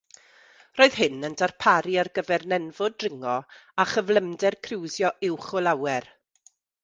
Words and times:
Roedd 0.79 0.95
hyn 0.99 1.27
yn 1.27 1.35
darparu 1.41 1.97
ar 2.03 2.09
gyfer 2.15 2.45
nenfwd 2.53 2.97
dringo 3.03 3.35
a 3.83 3.87
chyflymder 3.93 4.59
criwsio 4.69 5.15
uwch 5.29 5.53
o 5.61 5.63
lawer. 5.69 6.09